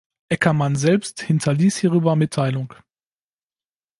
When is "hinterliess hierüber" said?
1.21-2.15